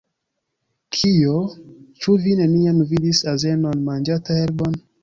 Kio? 0.95 1.35
Ĉu 2.01 2.17
vi 2.25 2.35
neniam 2.43 2.83
vidis 2.95 3.25
azenon 3.37 3.89
manĝanta 3.93 4.43
herbon? 4.43 4.87